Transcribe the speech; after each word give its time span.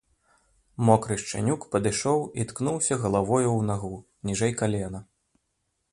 Мокры 0.87 1.17
шчанюк 1.23 1.67
падышоў 1.75 2.19
і 2.43 2.47
ткнуўся 2.53 2.99
галавою 3.03 3.45
ў 3.45 3.61
нагу, 3.71 3.95
ніжэй 4.31 4.53
калена. 4.63 4.99